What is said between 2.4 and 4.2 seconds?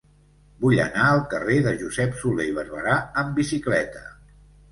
i Barberà amb bicicleta.